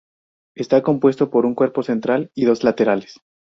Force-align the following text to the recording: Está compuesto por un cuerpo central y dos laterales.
Está 0.55 0.81
compuesto 0.81 1.29
por 1.29 1.45
un 1.45 1.53
cuerpo 1.53 1.83
central 1.83 2.31
y 2.33 2.45
dos 2.45 2.63
laterales. 2.63 3.19